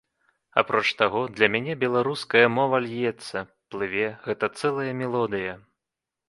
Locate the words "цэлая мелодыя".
4.63-5.53